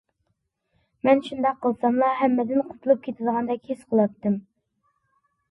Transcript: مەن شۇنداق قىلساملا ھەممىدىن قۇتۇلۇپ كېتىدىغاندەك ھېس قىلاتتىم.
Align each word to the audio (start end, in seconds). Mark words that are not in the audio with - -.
مەن 1.07 1.19
شۇنداق 1.27 1.59
قىلساملا 1.65 2.09
ھەممىدىن 2.21 2.65
قۇتۇلۇپ 2.71 3.05
كېتىدىغاندەك 3.09 3.71
ھېس 3.75 3.87
قىلاتتىم. 3.93 4.41